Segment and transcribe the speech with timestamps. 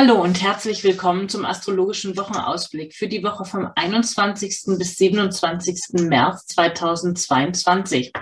[0.00, 4.78] Hallo und herzlich willkommen zum astrologischen Wochenausblick für die Woche vom 21.
[4.78, 6.04] bis 27.
[6.04, 8.12] März 2022.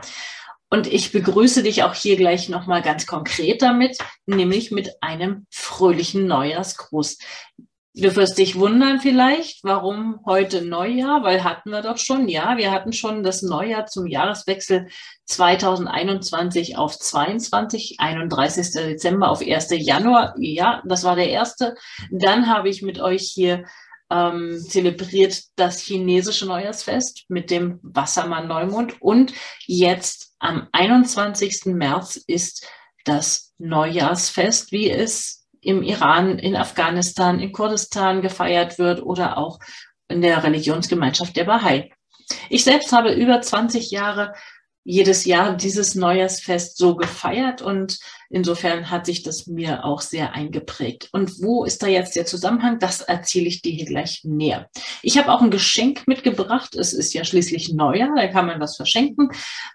[0.70, 6.26] Und ich begrüße dich auch hier gleich nochmal ganz konkret damit, nämlich mit einem fröhlichen
[6.26, 7.18] Neujahrsgruß.
[7.98, 12.70] Du wirst dich wundern vielleicht, warum heute Neujahr, weil hatten wir doch schon, ja, wir
[12.70, 14.88] hatten schon das Neujahr zum Jahreswechsel
[15.24, 18.72] 2021 auf 22, 31.
[18.72, 19.68] Dezember auf 1.
[19.78, 20.34] Januar.
[20.36, 21.74] Ja, das war der erste.
[22.10, 23.64] Dann habe ich mit euch hier
[24.10, 29.32] ähm, zelebriert das chinesische Neujahrsfest mit dem Wassermann Neumond und
[29.64, 31.64] jetzt am 21.
[31.64, 32.68] März ist
[33.06, 39.58] das Neujahrsfest, wie es im Iran, in Afghanistan, in Kurdistan gefeiert wird oder auch
[40.08, 41.90] in der Religionsgemeinschaft der Bahai.
[42.48, 44.32] Ich selbst habe über 20 Jahre
[44.88, 47.98] jedes Jahr dieses Neujahrsfest so gefeiert und
[48.30, 51.08] insofern hat sich das mir auch sehr eingeprägt.
[51.10, 52.78] Und wo ist da jetzt der Zusammenhang?
[52.78, 54.70] Das erzähle ich dir hier gleich näher.
[55.02, 56.76] Ich habe auch ein Geschenk mitgebracht.
[56.76, 59.30] Es ist ja schließlich Neujahr, da kann man was verschenken.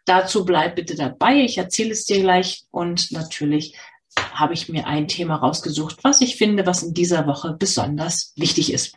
[0.06, 1.42] Dazu bleib bitte dabei.
[1.42, 3.76] Ich erzähle es dir gleich und natürlich
[4.18, 8.74] habe ich mir ein Thema rausgesucht, was ich finde, was in dieser Woche besonders wichtig
[8.74, 8.96] ist.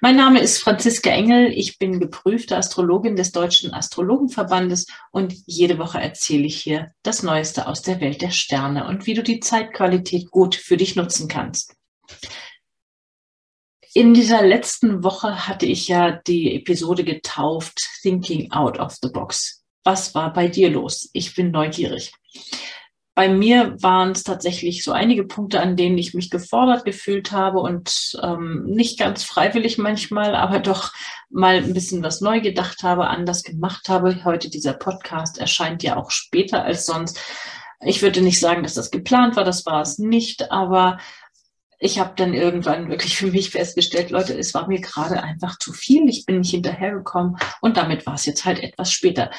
[0.00, 1.52] Mein Name ist Franziska Engel.
[1.52, 7.66] Ich bin geprüfte Astrologin des Deutschen Astrologenverbandes und jede Woche erzähle ich hier das Neueste
[7.66, 11.76] aus der Welt der Sterne und wie du die Zeitqualität gut für dich nutzen kannst.
[13.92, 19.62] In dieser letzten Woche hatte ich ja die Episode getauft Thinking Out of the Box.
[19.84, 21.08] Was war bei dir los?
[21.12, 22.12] Ich bin neugierig.
[23.14, 27.60] Bei mir waren es tatsächlich so einige Punkte, an denen ich mich gefordert gefühlt habe
[27.60, 30.92] und ähm, nicht ganz freiwillig manchmal, aber doch
[31.30, 34.24] mal ein bisschen was neu gedacht habe, anders gemacht habe.
[34.24, 37.20] Heute dieser Podcast erscheint ja auch später als sonst.
[37.80, 40.98] Ich würde nicht sagen, dass das geplant war, das war es nicht, aber
[41.78, 45.72] ich habe dann irgendwann wirklich für mich festgestellt, Leute, es war mir gerade einfach zu
[45.72, 49.30] viel, ich bin nicht hinterhergekommen und damit war es jetzt halt etwas später.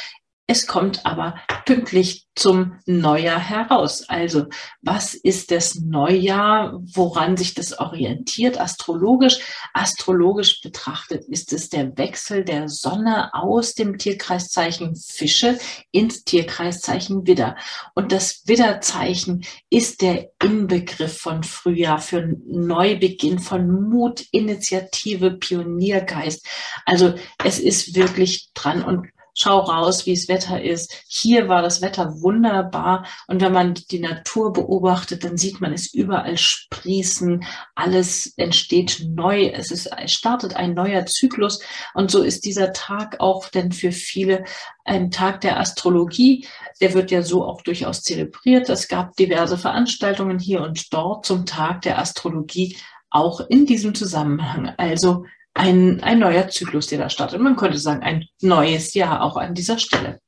[0.47, 1.35] Es kommt aber
[1.65, 4.07] pünktlich zum Neujahr heraus.
[4.07, 4.45] Also
[4.81, 6.79] was ist das Neujahr?
[6.93, 8.59] Woran sich das orientiert?
[8.59, 9.39] Astrologisch,
[9.73, 15.57] astrologisch betrachtet ist es der Wechsel der Sonne aus dem Tierkreiszeichen Fische
[15.91, 17.55] ins Tierkreiszeichen Widder.
[17.95, 26.45] Und das Widderzeichen ist der Inbegriff von Frühjahr für Neubeginn, von Mut, Initiative, Pioniergeist.
[26.85, 31.03] Also es ist wirklich dran und schau raus, wie es Wetter ist.
[31.07, 33.05] Hier war das Wetter wunderbar.
[33.27, 37.43] Und wenn man die Natur beobachtet, dann sieht man es überall sprießen.
[37.75, 39.47] Alles entsteht neu.
[39.49, 41.61] Es ist, es startet ein neuer Zyklus.
[41.93, 44.45] Und so ist dieser Tag auch denn für viele
[44.85, 46.47] ein Tag der Astrologie.
[46.79, 48.69] Der wird ja so auch durchaus zelebriert.
[48.69, 52.77] Es gab diverse Veranstaltungen hier und dort zum Tag der Astrologie
[53.09, 54.73] auch in diesem Zusammenhang.
[54.77, 55.25] Also
[55.55, 57.39] ein, ein neuer Zyklus, der da startet.
[57.39, 60.19] Man könnte sagen, ein neues Jahr auch an dieser Stelle.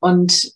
[0.00, 0.52] Und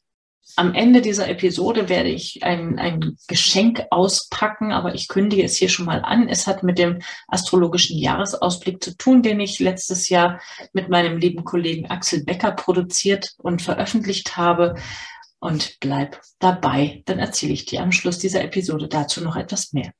[0.56, 5.68] am Ende dieser Episode werde ich ein, ein Geschenk auspacken, aber ich kündige es hier
[5.68, 6.28] schon mal an.
[6.28, 10.40] Es hat mit dem astrologischen Jahresausblick zu tun, den ich letztes Jahr
[10.72, 14.76] mit meinem lieben Kollegen Axel Becker produziert und veröffentlicht habe.
[15.40, 19.92] Und bleib dabei, dann erzähle ich dir am Schluss dieser Episode dazu noch etwas mehr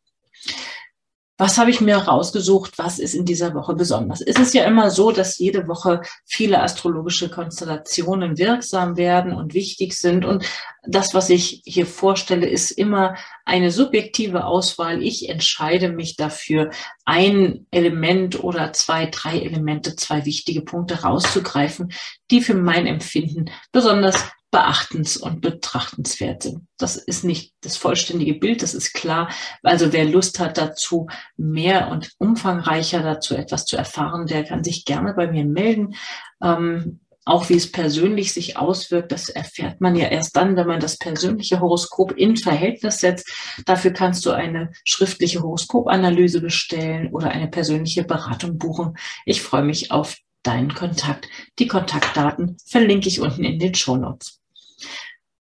[1.36, 4.20] was habe ich mir rausgesucht, was ist in dieser Woche besonders?
[4.20, 9.94] Es ist ja immer so, dass jede Woche viele astrologische Konstellationen wirksam werden und wichtig
[9.98, 10.24] sind.
[10.24, 10.44] Und
[10.86, 15.02] das, was ich hier vorstelle, ist immer eine subjektive Auswahl.
[15.02, 16.70] Ich entscheide mich dafür,
[17.04, 21.92] ein Element oder zwei, drei Elemente, zwei wichtige Punkte rauszugreifen,
[22.30, 24.24] die für mein Empfinden besonders
[24.54, 26.60] beachtens- und betrachtenswert sind.
[26.78, 29.28] Das ist nicht das vollständige Bild, das ist klar.
[29.64, 34.84] Also wer Lust hat dazu, mehr und umfangreicher dazu etwas zu erfahren, der kann sich
[34.84, 35.96] gerne bei mir melden.
[36.40, 40.78] Ähm, auch wie es persönlich sich auswirkt, das erfährt man ja erst dann, wenn man
[40.78, 43.28] das persönliche Horoskop in Verhältnis setzt.
[43.66, 48.96] Dafür kannst du eine schriftliche Horoskopanalyse bestellen oder eine persönliche Beratung buchen.
[49.24, 51.28] Ich freue mich auf deinen Kontakt.
[51.58, 54.43] Die Kontaktdaten verlinke ich unten in den Show Notes.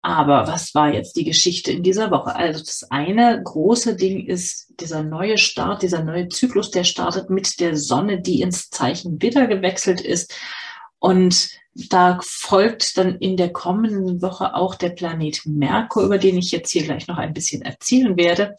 [0.02, 2.36] Aber was war jetzt die Geschichte in dieser Woche?
[2.36, 7.60] Also das eine große Ding ist dieser neue Start, dieser neue Zyklus, der startet mit
[7.60, 10.36] der Sonne, die ins Zeichen Widder gewechselt ist.
[11.00, 16.52] Und da folgt dann in der kommenden Woche auch der Planet Merkur, über den ich
[16.52, 18.56] jetzt hier gleich noch ein bisschen erzählen werde.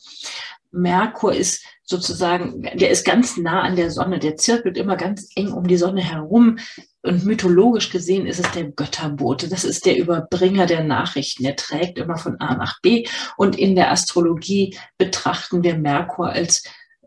[0.73, 5.53] Merkur ist sozusagen, der ist ganz nah an der Sonne, der zirkelt immer ganz eng
[5.53, 6.59] um die Sonne herum
[7.07, 9.49] Und mythologisch gesehen ist es der Götterbote.
[9.49, 11.45] Das ist der Überbringer der Nachrichten.
[11.45, 13.07] Er trägt immer von A nach B.
[13.37, 16.65] Und in der Astrologie betrachten wir Merkur als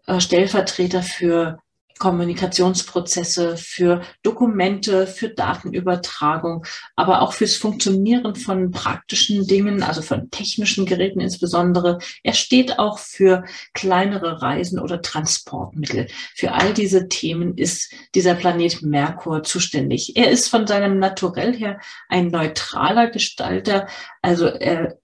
[0.08, 1.60] äh, Stellvertreter für
[2.00, 6.66] Kommunikationsprozesse, für Dokumente, für Datenübertragung,
[6.96, 12.00] aber auch fürs Funktionieren von praktischen Dingen, also von technischen Geräten insbesondere.
[12.24, 13.44] Er steht auch für
[13.74, 16.08] kleinere Reisen oder Transportmittel.
[16.36, 20.16] Für all diese Themen ist dieser Planet Merkur zuständig.
[20.16, 23.88] Er ist von seinem Naturell her ein neutraler Gestalter,
[24.22, 24.99] also er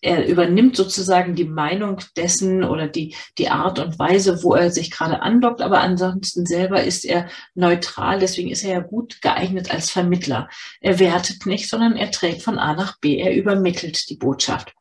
[0.00, 4.90] er übernimmt sozusagen die Meinung dessen oder die, die Art und Weise, wo er sich
[4.90, 9.90] gerade andockt, aber ansonsten selber ist er neutral, deswegen ist er ja gut geeignet als
[9.90, 10.48] Vermittler.
[10.80, 14.74] Er wertet nicht, sondern er trägt von A nach B, er übermittelt die Botschaft.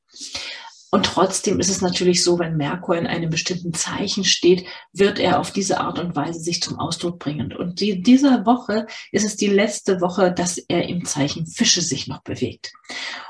[0.89, 5.39] Und trotzdem ist es natürlich so, wenn Merkur in einem bestimmten Zeichen steht, wird er
[5.39, 7.53] auf diese Art und Weise sich zum Ausdruck bringen.
[7.53, 12.07] Und die, dieser Woche ist es die letzte Woche, dass er im Zeichen Fische sich
[12.07, 12.71] noch bewegt.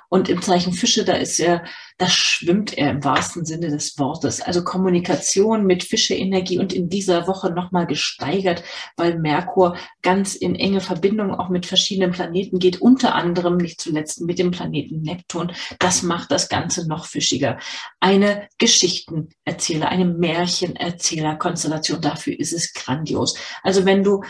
[0.10, 1.64] Und im Zeichen Fische, da ist er,
[1.98, 4.42] da schwimmt er im wahrsten Sinne des Wortes.
[4.42, 8.64] Also Kommunikation mit Fische-Energie und in dieser Woche nochmal gesteigert,
[8.96, 14.22] weil Merkur ganz in enge Verbindung auch mit verschiedenen Planeten geht, unter anderem nicht zuletzt
[14.22, 15.52] mit dem Planeten Neptun.
[15.80, 17.58] Das macht das Ganze noch fischiger.
[18.00, 23.36] Eine Geschichtenerzähler, eine Märchenerzähler-Konstellation, dafür ist es grandios.
[23.64, 24.24] Also wenn du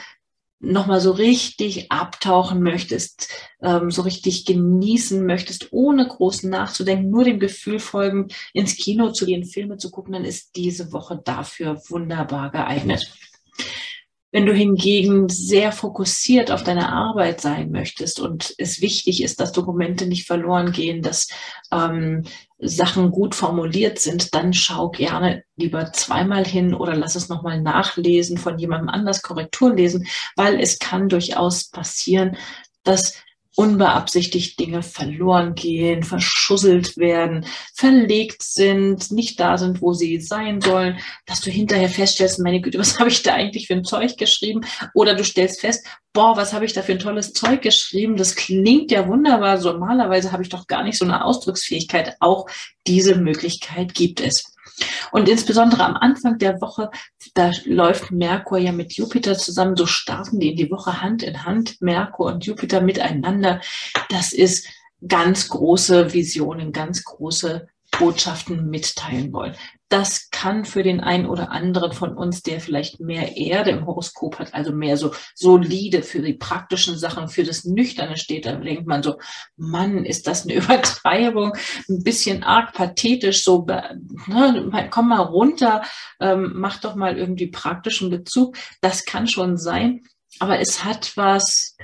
[0.59, 3.29] nochmal so richtig abtauchen möchtest,
[3.61, 9.25] ähm, so richtig genießen möchtest, ohne groß nachzudenken, nur dem Gefühl folgen, ins Kino zu
[9.25, 13.11] gehen, Filme zu gucken, dann ist diese Woche dafür wunderbar geeignet.
[14.31, 19.53] Wenn du hingegen sehr fokussiert auf deine Arbeit sein möchtest und es wichtig ist, dass
[19.53, 21.27] Dokumente nicht verloren gehen, dass
[21.71, 22.23] ähm,
[22.59, 28.37] Sachen gut formuliert sind, dann schau gerne lieber zweimal hin oder lass es nochmal nachlesen,
[28.37, 32.35] von jemandem anders Korrektur lesen, weil es kann durchaus passieren,
[32.83, 33.13] dass
[33.57, 40.99] unbeabsichtigt Dinge verloren gehen, verschusselt werden, verlegt sind, nicht da sind, wo sie sein sollen,
[41.25, 44.61] dass du hinterher feststellst, meine Güte, was habe ich da eigentlich für ein Zeug geschrieben?
[44.93, 48.15] Oder du stellst fest, boah, was habe ich da für ein tolles Zeug geschrieben?
[48.15, 49.57] Das klingt ja wunderbar.
[49.57, 52.15] So, normalerweise habe ich doch gar nicht so eine Ausdrucksfähigkeit.
[52.19, 52.45] Auch
[52.85, 54.55] diese Möglichkeit gibt es.
[55.11, 56.89] Und insbesondere am Anfang der Woche,
[57.33, 61.45] da läuft Merkur ja mit Jupiter zusammen, so starten die in die Woche Hand in
[61.45, 63.61] Hand, Merkur und Jupiter miteinander.
[64.09, 64.67] Das ist
[65.07, 67.67] ganz große Visionen, ganz große
[67.97, 69.55] Botschaften mitteilen wollen.
[69.89, 74.39] Das kann für den einen oder anderen von uns, der vielleicht mehr Erde im Horoskop
[74.39, 78.85] hat, also mehr so solide für die praktischen Sachen, für das Nüchterne steht, da denkt
[78.85, 79.17] man so,
[79.55, 81.53] Mann, ist das eine Übertreibung,
[81.89, 85.83] ein bisschen arg pathetisch, so, ne, komm mal runter,
[86.19, 88.57] ähm, mach doch mal irgendwie praktischen Bezug.
[88.81, 90.01] Das kann schon sein,
[90.39, 91.77] aber es hat was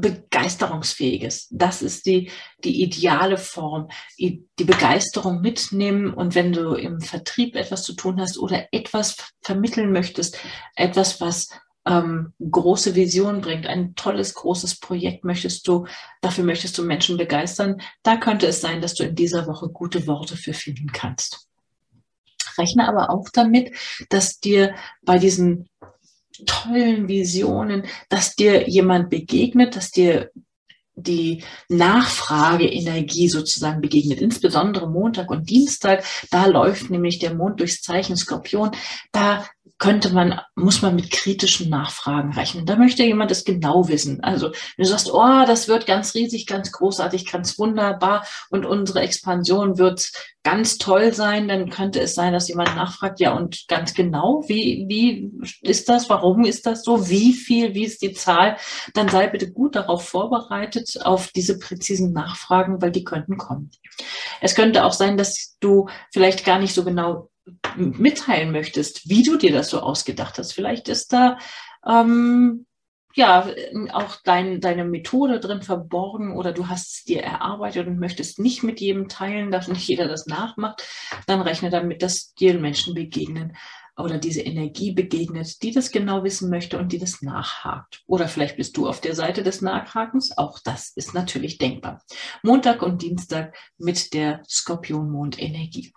[0.00, 1.48] Begeisterungsfähiges.
[1.50, 2.30] Das ist die,
[2.64, 3.88] die ideale Form.
[4.18, 9.92] Die Begeisterung mitnehmen und wenn du im Vertrieb etwas zu tun hast oder etwas vermitteln
[9.92, 10.38] möchtest,
[10.76, 11.48] etwas, was
[11.86, 15.86] ähm, große Vision bringt, ein tolles, großes Projekt möchtest du,
[16.20, 20.06] dafür möchtest du Menschen begeistern, da könnte es sein, dass du in dieser Woche gute
[20.06, 21.48] Worte für finden kannst.
[22.58, 23.74] Rechne aber auch damit,
[24.10, 25.68] dass dir bei diesen
[26.46, 30.30] tollen Visionen, dass dir jemand begegnet, dass dir
[31.00, 36.04] die Nachfrageenergie sozusagen begegnet, insbesondere Montag und Dienstag.
[36.30, 38.72] Da läuft nämlich der Mond durchs Zeichen Skorpion.
[39.12, 39.46] Da
[39.78, 42.66] könnte man, muss man mit kritischen Nachfragen rechnen.
[42.66, 44.22] Da möchte jemand das genau wissen.
[44.22, 49.00] Also, wenn du sagst, oh, das wird ganz riesig, ganz großartig, ganz wunderbar und unsere
[49.00, 50.10] Expansion wird
[50.42, 54.86] ganz toll sein, dann könnte es sein, dass jemand nachfragt, ja, und ganz genau, wie,
[54.88, 55.30] wie
[55.62, 56.10] ist das?
[56.10, 57.08] Warum ist das so?
[57.08, 57.74] Wie viel?
[57.74, 58.56] Wie ist die Zahl?
[58.94, 63.70] Dann sei bitte gut darauf vorbereitet, auf diese präzisen Nachfragen, weil die könnten kommen.
[64.40, 67.28] Es könnte auch sein, dass du vielleicht gar nicht so genau
[67.78, 70.52] mitteilen möchtest, wie du dir das so ausgedacht hast.
[70.52, 71.38] Vielleicht ist da
[71.86, 72.66] ähm,
[73.14, 73.48] ja
[73.92, 78.62] auch dein, deine Methode drin verborgen oder du hast es dir erarbeitet und möchtest nicht
[78.62, 80.86] mit jedem teilen, dass nicht jeder das nachmacht.
[81.26, 83.56] Dann rechne damit, dass dir Menschen begegnen
[83.98, 88.02] oder diese Energie begegnet, die das genau wissen möchte und die das nachhakt.
[88.06, 90.36] Oder vielleicht bist du auf der Seite des Nachhakens.
[90.38, 92.00] Auch das ist natürlich denkbar.
[92.42, 95.92] Montag und Dienstag mit der Skorpion-Mond-Energie.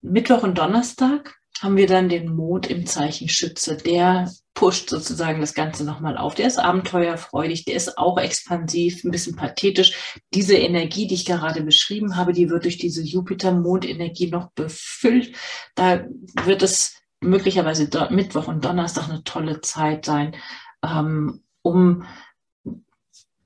[0.00, 3.76] Mittwoch und Donnerstag haben wir dann den Mond im Zeichen Schütze.
[3.76, 6.34] Der pusht sozusagen das Ganze nochmal auf.
[6.34, 10.16] Der ist abenteuerfreudig, der ist auch expansiv, ein bisschen pathetisch.
[10.34, 15.36] Diese Energie, die ich gerade beschrieben habe, die wird durch diese Jupiter-Mond-Energie noch befüllt.
[15.74, 16.04] Da
[16.44, 20.36] wird es möglicherweise Mittwoch und Donnerstag eine tolle Zeit sein,
[20.84, 22.04] ähm, um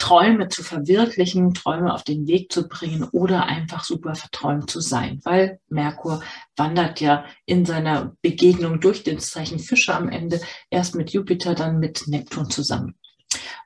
[0.02, 5.20] Träume zu verwirklichen, Träume auf den Weg zu bringen oder einfach super verträumt zu sein,
[5.22, 6.24] weil Merkur
[6.56, 10.40] wandert ja in seiner Begegnung durch den Zeichen Fische am Ende
[10.70, 12.96] erst mit Jupiter, dann mit Neptun zusammen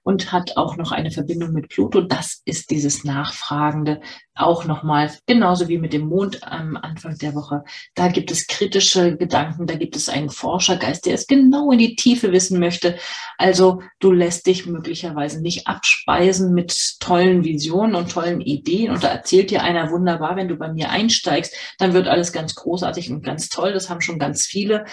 [0.07, 2.01] und hat auch noch eine Verbindung mit Pluto.
[2.01, 4.01] Das ist dieses Nachfragende
[4.37, 7.65] auch nochmal, genauso wie mit dem Mond am Anfang der Woche.
[7.97, 11.97] Da gibt es kritische Gedanken, da gibt es einen Forschergeist, der es genau in die
[11.97, 12.99] Tiefe wissen möchte.
[13.37, 18.93] Also du lässt dich möglicherweise nicht abspeisen mit tollen Visionen und tollen Ideen.
[18.93, 22.55] Und da erzählt dir einer wunderbar, wenn du bei mir einsteigst, dann wird alles ganz
[22.55, 23.73] großartig und ganz toll.
[23.73, 24.85] Das haben schon ganz viele.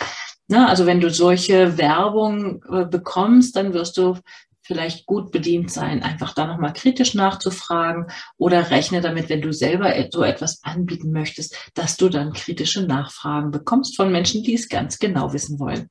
[0.47, 4.17] Na, also wenn du solche Werbung äh, bekommst, dann wirst du
[4.63, 9.93] vielleicht gut bedient sein, einfach da nochmal kritisch nachzufragen oder rechne damit, wenn du selber
[10.11, 14.99] so etwas anbieten möchtest, dass du dann kritische Nachfragen bekommst von Menschen, die es ganz
[14.99, 15.89] genau wissen wollen.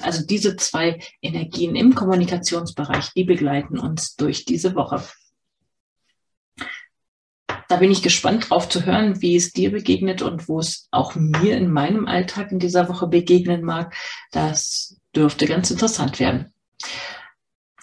[0.00, 5.02] Also diese zwei Energien im Kommunikationsbereich, die begleiten uns durch diese Woche.
[7.68, 11.14] Da bin ich gespannt drauf zu hören, wie es dir begegnet und wo es auch
[11.14, 13.94] mir in meinem Alltag in dieser Woche begegnen mag.
[14.30, 16.52] Das dürfte ganz interessant werden.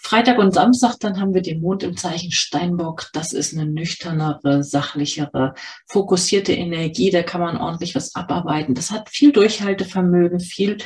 [0.09, 3.11] Freitag und Samstag, dann haben wir den Mond im Zeichen Steinbock.
[3.13, 5.53] Das ist eine nüchternere, sachlichere,
[5.85, 7.11] fokussierte Energie.
[7.11, 8.73] Da kann man ordentlich was abarbeiten.
[8.73, 10.77] Das hat viel Durchhaltevermögen, viel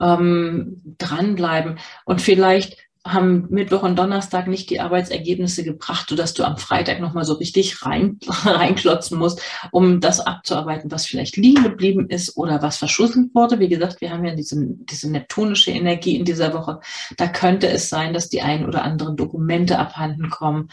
[0.00, 2.76] ähm, dranbleiben und vielleicht
[3.12, 7.84] haben Mittwoch und Donnerstag nicht die Arbeitsergebnisse gebracht, sodass du am Freitag nochmal so richtig
[7.84, 13.58] rein, reinklotzen musst, um das abzuarbeiten, was vielleicht liegen geblieben ist oder was verschlüsselt wurde.
[13.58, 16.80] Wie gesagt, wir haben ja diese, diese neptunische Energie in dieser Woche.
[17.16, 20.68] Da könnte es sein, dass die ein oder anderen Dokumente abhanden kommen.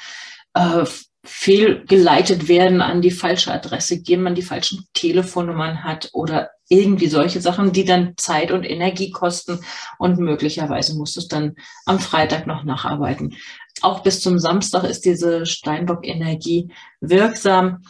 [0.53, 0.85] Äh,
[1.25, 7.41] fehlgeleitet werden an die falsche Adresse, geben man die falschen Telefonnummern hat oder irgendwie solche
[7.41, 9.59] Sachen, die dann Zeit und Energie kosten
[9.99, 11.55] und möglicherweise musst du es dann
[11.85, 13.35] am Freitag noch nacharbeiten.
[13.81, 17.83] Auch bis zum Samstag ist diese Steinbock-Energie wirksam.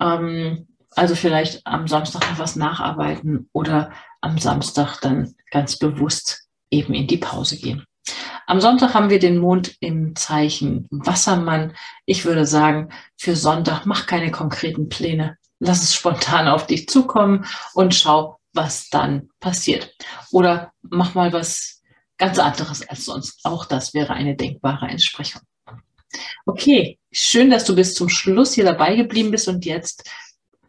[0.00, 3.92] Ähm, also vielleicht am Samstag noch was nacharbeiten oder
[4.22, 7.84] am Samstag dann ganz bewusst eben in die Pause gehen.
[8.46, 11.74] Am Sonntag haben wir den Mond im Zeichen Wassermann.
[12.04, 15.36] Ich würde sagen, für Sonntag mach keine konkreten Pläne.
[15.58, 19.94] Lass es spontan auf dich zukommen und schau, was dann passiert.
[20.30, 21.82] Oder mach mal was
[22.18, 23.40] ganz anderes als sonst.
[23.44, 25.42] Auch das wäre eine denkbare Entsprechung.
[26.46, 30.08] Okay, schön, dass du bis zum Schluss hier dabei geblieben bist und jetzt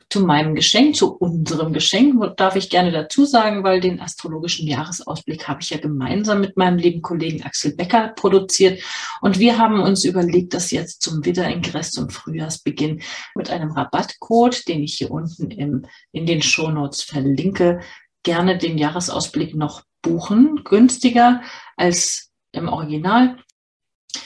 [0.10, 5.48] zu meinem Geschenk, zu unserem Geschenk, darf ich gerne dazu sagen, weil den astrologischen Jahresausblick
[5.48, 8.82] habe ich ja gemeinsam mit meinem lieben Kollegen Axel Becker produziert.
[9.22, 13.02] Und wir haben uns überlegt, dass jetzt zum Witteringress zum Frühjahrsbeginn
[13.36, 17.82] mit einem Rabattcode, den ich hier unten im, in den Shownotes verlinke,
[18.24, 21.42] gerne den Jahresausblick noch buchen, günstiger
[21.76, 23.38] als im Original.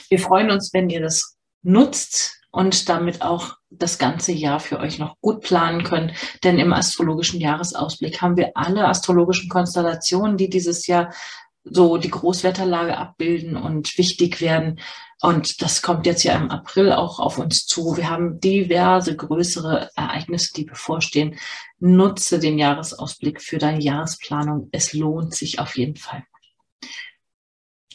[0.08, 4.98] Wir freuen uns, wenn ihr das nutzt und damit auch das ganze Jahr für euch
[4.98, 6.12] noch gut planen könnt.
[6.44, 11.12] Denn im astrologischen Jahresausblick haben wir alle astrologischen Konstellationen, die dieses Jahr
[11.64, 14.80] so die Großwetterlage abbilden und wichtig werden.
[15.22, 17.96] Und das kommt jetzt ja im April auch auf uns zu.
[17.96, 21.36] Wir haben diverse größere Ereignisse, die bevorstehen.
[21.78, 24.68] Nutze den Jahresausblick für deine Jahresplanung.
[24.72, 26.24] Es lohnt sich auf jeden Fall.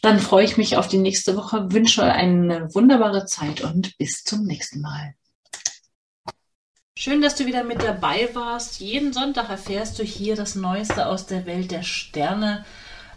[0.01, 4.43] Dann freue ich mich auf die nächste Woche, wünsche eine wunderbare Zeit und bis zum
[4.43, 5.15] nächsten Mal.
[6.95, 8.79] Schön, dass du wieder mit dabei warst.
[8.79, 12.65] Jeden Sonntag erfährst du hier das Neueste aus der Welt der Sterne.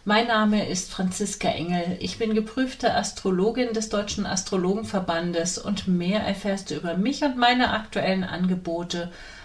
[0.04, 1.96] Mein Name ist Franziska Engel.
[2.00, 7.70] Ich bin geprüfte Astrologin des Deutschen Astrologenverbandes und mehr erfährst du über mich und meine
[7.72, 9.10] aktuellen Angebote